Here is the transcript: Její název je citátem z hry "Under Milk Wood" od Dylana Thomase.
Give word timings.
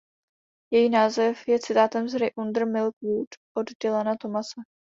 Její 0.73 0.89
název 0.89 1.47
je 1.47 1.59
citátem 1.59 2.07
z 2.09 2.13
hry 2.13 2.31
"Under 2.35 2.67
Milk 2.67 2.95
Wood" 3.03 3.27
od 3.57 3.65
Dylana 3.83 4.15
Thomase. 4.21 4.61